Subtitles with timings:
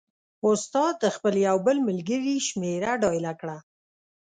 [0.49, 3.57] استاد د خپل یو بل ملګري شمېره ډایله کړه.